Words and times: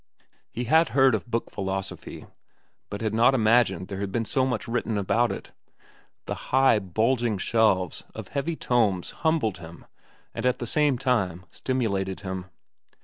He 0.49 0.63
had 0.63 0.89
heard 0.97 1.13
of 1.13 1.29
book 1.29 1.51
philosophy, 1.51 2.25
but 2.89 3.01
had 3.01 3.13
not 3.13 3.35
imagined 3.35 3.87
there 3.87 3.99
had 3.99 4.11
been 4.11 4.25
so 4.25 4.47
much 4.47 4.67
written 4.67 4.97
about 4.97 5.31
it. 5.31 5.51
The 6.25 6.33
high, 6.49 6.79
bulging 6.79 7.37
shelves 7.37 8.03
of 8.15 8.29
heavy 8.29 8.55
tomes 8.55 9.11
humbled 9.11 9.59
him 9.59 9.85
and 10.33 10.43
at 10.43 10.57
the 10.57 10.65
same 10.65 10.97
time 10.97 11.45
stimulated 11.51 12.21
him. 12.21 12.45